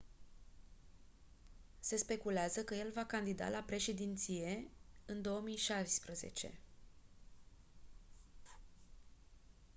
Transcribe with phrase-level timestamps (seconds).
[1.81, 4.67] se speculează că el va candida la președinție
[5.05, 6.59] în 2016